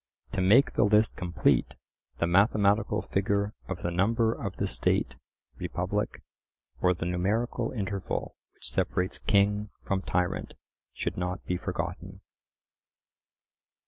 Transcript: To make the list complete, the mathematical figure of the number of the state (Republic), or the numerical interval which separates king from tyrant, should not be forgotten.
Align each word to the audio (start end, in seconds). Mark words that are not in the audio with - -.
To 0.31 0.41
make 0.41 0.73
the 0.73 0.83
list 0.83 1.15
complete, 1.15 1.75
the 2.17 2.25
mathematical 2.25 3.03
figure 3.03 3.53
of 3.67 3.83
the 3.83 3.91
number 3.91 4.33
of 4.33 4.55
the 4.57 4.65
state 4.65 5.15
(Republic), 5.57 6.23
or 6.81 6.95
the 6.95 7.05
numerical 7.05 7.71
interval 7.71 8.35
which 8.55 8.71
separates 8.71 9.19
king 9.19 9.69
from 9.83 10.01
tyrant, 10.01 10.55
should 10.91 11.17
not 11.17 11.45
be 11.45 11.55
forgotten. 11.55 12.21